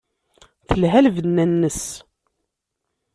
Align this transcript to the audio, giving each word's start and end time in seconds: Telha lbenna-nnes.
Telha 0.67 0.99
lbenna-nnes. 1.05 1.81